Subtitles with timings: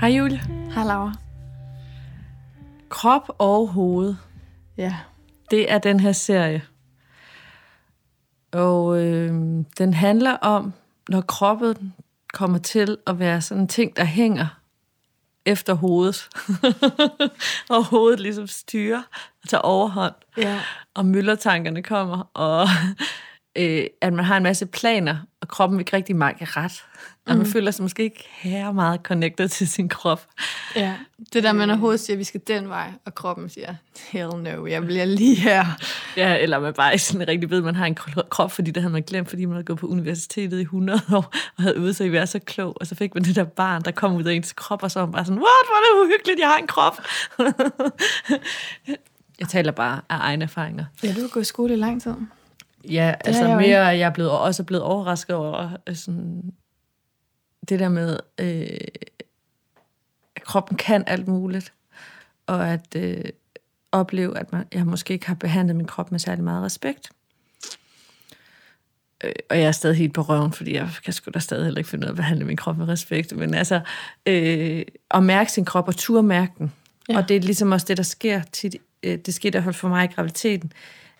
[0.00, 0.40] Hej Julie.
[0.74, 1.12] Hej Laura.
[2.88, 4.14] Krop og hoved,
[4.76, 4.96] Ja.
[5.50, 6.62] det er den her serie.
[8.52, 9.30] Og øh,
[9.78, 10.72] den handler om,
[11.08, 11.94] når kroppen
[12.32, 14.46] kommer til at være sådan en ting, der hænger
[15.46, 16.28] efter hovedet.
[17.70, 19.02] og hovedet ligesom styrer
[19.42, 20.14] og tager overhånd.
[20.36, 20.60] Ja.
[20.94, 22.66] Og myldertankerne kommer, og
[23.58, 26.84] øh, at man har en masse planer, og kroppen ikke rigtig meget ret.
[27.26, 30.26] Og man føler sig måske ikke her meget connected til sin krop.
[30.76, 30.94] ja.
[31.32, 33.74] Det der med, når hovedet siger, at vi skal den vej, og kroppen siger,
[34.10, 35.64] hell no, jeg bliver lige her.
[36.16, 37.94] Ja, eller man bare ikke sådan rigtig ved, at man har en
[38.30, 41.34] krop, fordi det havde man glemt, fordi man havde gået på universitetet i 100 år,
[41.56, 43.44] og havde øvet sig i at være så klog, og så fik man det der
[43.44, 45.76] barn, der kom ud af ens krop, og så var man bare sådan, what, hvor
[45.76, 46.98] er det uhyggeligt, jeg har en krop.
[49.40, 50.84] jeg taler bare af egne erfaringer.
[51.02, 52.14] Ja, du har gået i skole i lang tid.
[52.90, 56.52] Ja, altså jeg mere, jeg er blevet, også blevet overrasket over øh, sådan,
[57.68, 58.78] det der med, øh,
[60.36, 61.72] at kroppen kan alt muligt,
[62.46, 63.24] og at øh,
[63.92, 67.10] opleve, at man, jeg måske ikke har behandlet min krop med særlig meget respekt.
[69.24, 71.78] Øh, og jeg er stadig helt på røven, fordi jeg kan sgu da stadig heller
[71.78, 73.36] ikke finde ud af at behandle min krop med respekt.
[73.36, 73.80] Men altså,
[74.26, 76.72] øh, at mærke sin krop og turde mærke den.
[77.08, 77.16] Ja.
[77.16, 78.76] Og det er ligesom også det, der sker tit.
[79.02, 80.72] Øh, det skete i hvert fald for mig i graviditeten,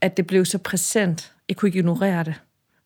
[0.00, 1.32] at det blev så præsent.
[1.48, 2.34] Jeg kunne ikke ignorere det.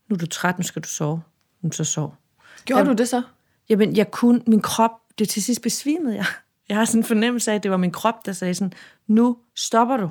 [0.08, 1.22] Nu er du træt, nu skal du sove.
[1.62, 2.16] Nu så sov.
[2.64, 3.22] Gjorde Jamen- du det så?
[3.72, 6.24] Jamen, jeg kunne, min krop, det til sidst besvimede jeg.
[6.68, 8.72] Jeg har sådan en fornemmelse af, at det var min krop, der sagde sådan,
[9.06, 10.10] nu stopper du.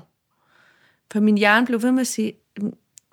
[1.11, 2.33] For min hjerne blev ved med at sige,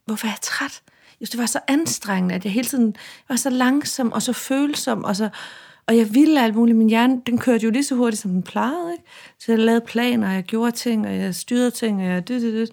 [0.05, 0.83] hvorfor er jeg træt?
[1.21, 2.97] Just, det var så anstrengende, at jeg hele tiden
[3.29, 5.29] var så langsom og så følsom, og, så,
[5.87, 6.79] og jeg ville alt muligt.
[6.79, 8.93] Min hjerne, den kørte jo lige så hurtigt, som den plejede.
[8.93, 9.05] Ikke?
[9.39, 12.43] Så jeg lavede planer, og jeg gjorde ting, og jeg styrede ting, og jeg det,
[12.43, 12.71] det, det.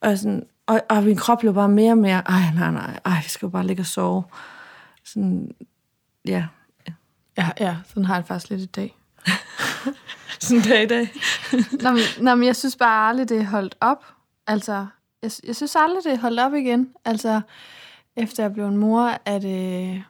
[0.00, 3.20] Og, sådan, og, og min krop blev bare mere og mere, ej, nej, nej, ej,
[3.22, 4.24] vi skal jo bare ligge og sove.
[5.04, 5.50] Sådan,
[6.24, 6.46] ja,
[7.38, 8.96] Ja, ja, sådan har jeg det faktisk lidt i dag.
[10.40, 11.08] sådan dag i dag.
[11.82, 14.04] Nå, men, nå, men jeg synes bare aldrig, det er holdt op.
[14.46, 14.86] Altså,
[15.22, 16.90] jeg, jeg synes aldrig, det er holdt op igen.
[17.04, 17.40] Altså,
[18.16, 20.02] efter jeg blev en mor, at, øh,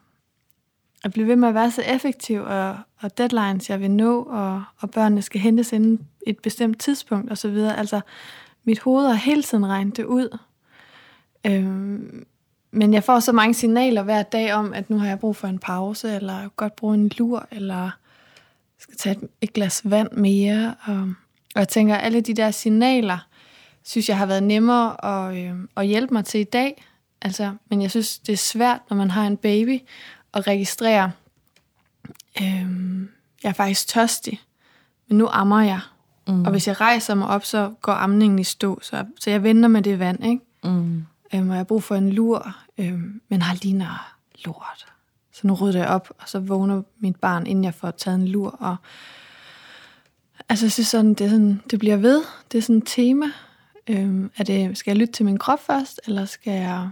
[1.03, 4.63] at blive ved med at være så effektiv, og, og deadlines, jeg vil nå, og,
[4.77, 7.77] og børnene skal hentes inden et bestemt tidspunkt, og så videre.
[7.77, 8.01] Altså,
[8.63, 10.37] mit hoved har hele tiden regnet det ud.
[11.47, 12.25] Øhm,
[12.75, 15.47] men jeg får så mange signaler hver dag om, at nu har jeg brug for
[15.47, 17.91] en pause, eller jeg kan godt bruge en lur, eller
[18.79, 20.75] skal tage et, et glas vand mere.
[20.85, 21.01] Og,
[21.55, 23.27] og jeg tænker, alle de der signaler,
[23.83, 26.85] synes jeg har været nemmere at, øh, at hjælpe mig til i dag.
[27.21, 29.79] Altså, men jeg synes, det er svært, når man har en baby,
[30.33, 31.11] at registrere,
[32.41, 32.67] øh,
[33.43, 34.41] jeg er faktisk tørstig,
[35.07, 35.79] men nu ammer jeg.
[36.27, 36.45] Mm.
[36.45, 39.69] Og hvis jeg rejser mig op, så går amningen i stå, så, så jeg venter
[39.69, 40.41] med det vand, ikke?
[40.63, 41.05] Mm.
[41.33, 44.15] Øhm, og jeg har brug for en lur, øhm, men har ligner
[44.45, 44.85] lort.
[45.31, 48.27] Så nu rydder jeg op, og så vågner mit barn, inden jeg får taget en
[48.27, 48.49] lur.
[48.49, 48.75] Og,
[50.49, 52.23] altså, jeg synes sådan, det, er sådan, det bliver ved.
[52.51, 53.25] Det er sådan et tema.
[53.87, 56.89] Øhm, er det, skal jeg lytte til min krop først, eller skal jeg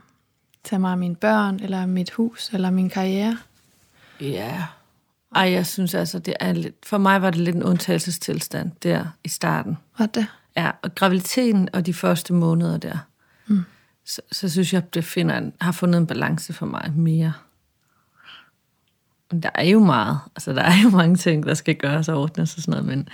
[0.63, 3.37] tage mig af mine børn, eller mit hus, eller min karriere?
[4.21, 4.63] Ja.
[5.35, 9.05] Ej, jeg synes altså, det er lidt, for mig var det lidt en undtagelsestilstand der
[9.23, 9.77] i starten.
[9.97, 10.27] Hvad er det?
[10.57, 12.97] Ja, og graviditeten og de første måneder der,
[13.47, 13.63] mm.
[14.05, 17.33] Så, så synes jeg, det finder en, har fundet en balance for mig mere.
[19.31, 22.21] Men der er jo meget, altså der er jo mange ting, der skal gøres og
[22.21, 23.09] ordnes og sådan noget, men,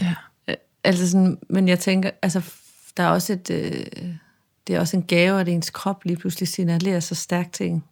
[0.00, 0.14] Ja.
[0.48, 2.52] øh, altså sådan, men jeg tænker, altså
[2.96, 3.86] der er også et, øh,
[4.66, 7.84] det er også en gave, at ens krop lige pludselig signalerer så stærkt ting.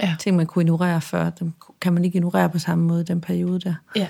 [0.00, 0.16] Ja.
[0.20, 3.60] Ting, man kunne ignorere før, dem kan man ikke ignorere på samme måde den periode
[3.60, 3.74] der.
[3.96, 4.08] Ja.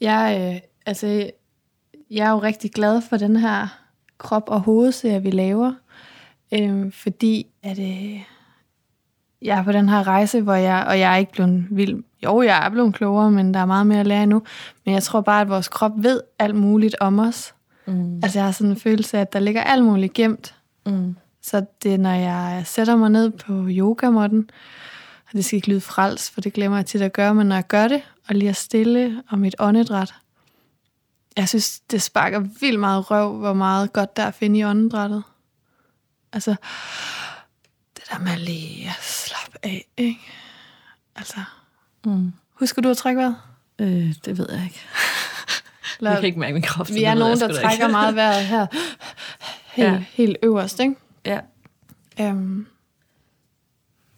[0.00, 1.30] Jeg, øh, altså,
[2.10, 3.66] jeg er jo rigtig glad for den her
[4.18, 5.72] krop- og hovedserie, vi laver.
[6.54, 8.22] Øh, fordi at, øh,
[9.42, 12.02] jeg er på den her rejse, hvor jeg, og jeg er ikke blevet vild.
[12.24, 14.42] Jo, jeg er blevet klogere, men der er meget mere at lære endnu.
[14.84, 17.54] Men jeg tror bare, at vores krop ved alt muligt om os.
[17.86, 18.20] Mm.
[18.22, 20.54] Altså, jeg har sådan en følelse af, at der ligger alt muligt gemt.
[20.86, 21.16] Mm.
[21.42, 24.50] Så det når jeg sætter mig ned på yogamotten,
[25.26, 27.56] og det skal ikke lyde frals, for det glemmer jeg tit at gøre, men når
[27.56, 30.14] jeg gør det, og lige er stille og mit åndedræt,
[31.36, 34.64] jeg synes, det sparker vildt meget røv, hvor meget godt der er at finde i
[34.64, 35.22] åndedrættet.
[36.36, 36.50] Altså,
[37.96, 40.20] det der med lige at slappe af, ikke?
[41.16, 41.36] Altså,
[42.06, 42.32] Mm.
[42.52, 43.36] husker du at trække vejret?
[43.78, 44.80] Øh, det ved jeg ikke.
[45.98, 46.88] Eller, Jeg kan ikke mærke min krop.
[46.88, 47.88] vi er nogen, der trækker ikke.
[47.88, 48.66] meget vejret her.
[49.72, 50.04] Helt, Ja.
[50.12, 50.94] helt øverst, ikke?
[51.24, 51.40] Ja.
[52.20, 52.66] Øhm,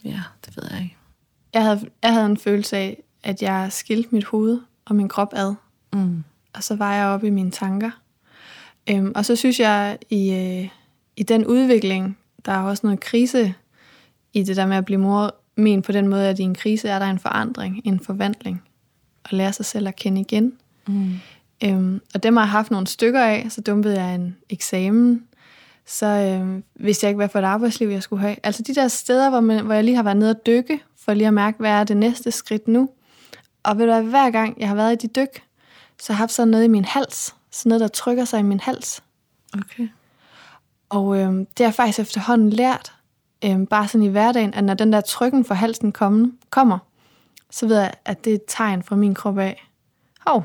[0.05, 0.97] ja, det ved jeg ikke.
[1.55, 5.33] jeg, havde, jeg havde en følelse af, at jeg skilte mit hoved og min krop
[5.37, 5.55] ad.
[5.93, 6.25] Mm.
[6.55, 7.91] Og så var jeg oppe i mine tanker.
[8.91, 10.69] Øhm, og så synes jeg, i, øh,
[11.19, 13.55] i den udvikling, der er også noget krise
[14.33, 16.89] i det der med at blive mor, men på den måde, at i en krise
[16.89, 18.63] er der en forandring, en forvandling.
[19.25, 20.53] og lære sig selv at kende igen.
[20.87, 21.13] Mm.
[21.65, 25.25] Øhm, og dem har jeg haft nogle stykker af, så dumpede jeg en eksamen.
[25.87, 28.37] Så øhm, vidste jeg ikke, hvad for et arbejdsliv jeg skulle have.
[28.43, 31.15] Altså de der steder, hvor, man, hvor jeg lige har været nede og dykke, for
[31.15, 32.91] lige at mærke, hvad er det næste skridt nu.
[33.63, 35.43] Og ved du hvad, hver gang jeg har været i de dyk,
[36.01, 37.35] så har jeg haft sådan noget i min hals.
[37.51, 39.03] Sådan noget, der trykker sig i min hals.
[39.55, 39.89] Okay.
[40.89, 42.93] Og øhm, det har jeg faktisk efterhånden lært,
[43.45, 46.79] øhm, bare sådan i hverdagen, at når den der trykken for halsen komme, kommer,
[47.51, 49.69] så ved jeg, at det er et tegn fra min krop af.
[50.27, 50.45] Hov,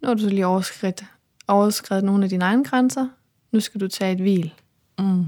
[0.00, 1.04] nu har du lige overskrevet,
[1.48, 3.08] overskrevet nogle af dine egne grænser.
[3.52, 4.54] Nu skal du tage et hvil.
[4.98, 5.24] Mm.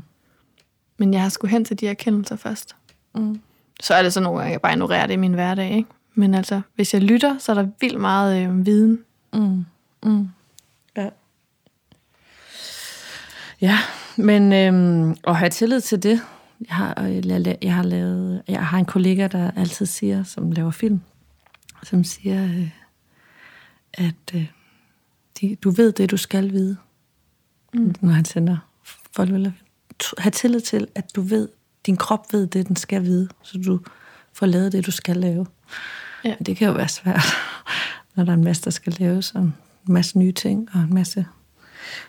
[0.96, 2.76] Men jeg har skulle hen til de erkendelser først.
[3.14, 3.40] Mm.
[3.80, 5.70] Så er det så nogle gange, jeg bare ignorerer det i min hverdag.
[5.70, 5.88] Ikke?
[6.14, 9.04] Men altså, hvis jeg lytter, så er der vildt meget øh, viden.
[9.32, 9.64] Mm.
[10.02, 10.28] Mm.
[10.96, 11.08] Ja.
[13.60, 13.78] Ja,
[14.24, 16.20] men øhm, at have tillid til det.
[16.68, 20.70] Jeg har, jeg, jeg, har lavet, jeg har en kollega, der altid siger, som laver
[20.70, 21.00] film,
[21.82, 22.70] som siger, øh,
[23.94, 24.46] at øh,
[25.40, 26.76] de, du ved det, du skal vide,
[27.74, 27.94] mm.
[28.00, 28.56] når han sender
[29.16, 29.30] folk.
[30.18, 31.48] Have tillid til, at du ved,
[31.86, 33.80] din krop ved det, den skal vide, så du
[34.32, 35.46] får lavet det, du skal lave.
[36.24, 36.34] Ja.
[36.46, 37.22] Det kan jo være svært,
[38.14, 39.54] når der er en masse, der skal laves, og en
[39.86, 41.26] masse nye ting, og en masse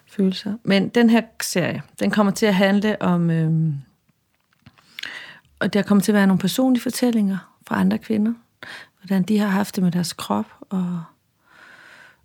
[0.08, 0.54] følelser.
[0.64, 3.30] Men den her serie, den kommer til at handle om...
[3.30, 3.74] Øh,
[5.60, 7.38] og der kommer til at være nogle personlige fortællinger
[7.68, 8.34] fra andre kvinder,
[9.02, 11.04] hvordan de har haft det med deres krop og,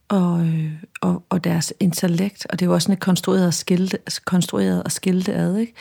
[0.09, 2.47] og, øh, og, og deres intellekt.
[2.51, 5.73] Og det er jo også sådan et konstrueret og skilte, konstrueret og skilte ad, ikke?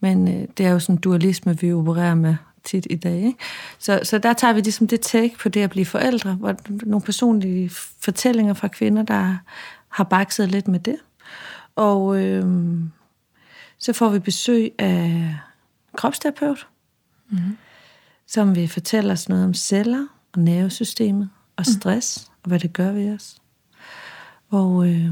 [0.00, 3.16] Men øh, det er jo sådan en dualisme, vi opererer med tit i dag.
[3.16, 3.38] Ikke?
[3.78, 7.04] Så, så der tager vi ligesom det take på det at blive forældre, hvor nogle
[7.04, 7.70] personlige
[8.00, 9.36] fortællinger fra kvinder, der
[9.88, 10.96] har bakset lidt med det.
[11.76, 12.44] Og øh,
[13.78, 15.36] så får vi besøg af
[15.96, 16.66] kropsterapeut,
[17.30, 17.56] mm-hmm.
[18.26, 22.34] som vil fortælle os noget om celler og nervesystemet og stress, mm.
[22.42, 23.36] og hvad det gør ved os.
[24.50, 25.10] Og øh,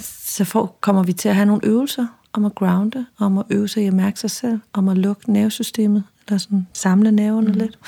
[0.00, 3.68] så får, kommer vi til at have nogle øvelser om at grounde, om at øve
[3.68, 7.58] sig i at mærke sig selv, om at lukke nervesystemet, eller sådan samle nerverne mm.
[7.58, 7.78] lidt.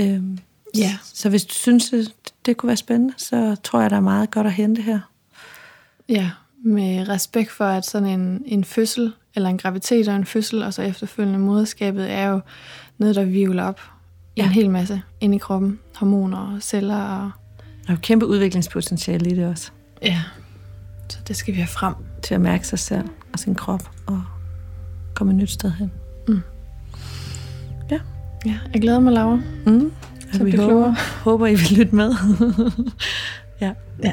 [0.00, 0.38] Øhm,
[0.76, 0.98] Ja.
[1.02, 2.14] Så hvis du synes, det,
[2.46, 5.00] det kunne være spændende, så tror jeg, der er meget godt at hente her.
[6.08, 6.30] Ja,
[6.64, 10.74] med respekt for, at sådan en, en fødsel, eller en graviditet og en fødsel, og
[10.74, 12.40] så efterfølgende moderskabet, er jo
[12.98, 13.80] noget, der vivler op
[14.36, 14.44] ja.
[14.44, 15.78] En hel masse ind i kroppen.
[15.96, 17.30] Hormoner og celler og...
[17.90, 19.70] Jo kæmpe udviklingspotentiale i det også.
[20.02, 20.22] Ja,
[21.08, 21.94] så det skal vi have frem.
[22.22, 24.22] Til at mærke sig selv og sin krop og
[25.14, 25.92] komme et nyt sted hen.
[27.90, 27.98] Ja.
[28.46, 29.40] Ja, jeg glæder mig, Laura.
[29.66, 29.92] Mm.
[30.32, 30.96] Så vi håber, klogere.
[31.24, 32.14] håber, I vil lytte med.
[33.60, 33.72] ja.
[34.02, 34.12] Ja.